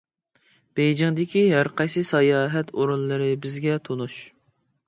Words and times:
بېيجىڭدىكى 0.79 1.43
ھەرقايسى 1.51 2.03
ساياھەت 2.09 2.75
ئورۇنلىرى 2.79 3.31
بىزگە 3.45 3.81
تونۇش. 3.91 4.21